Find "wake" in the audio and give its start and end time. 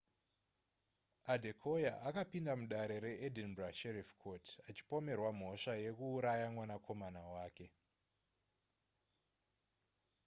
7.35-7.67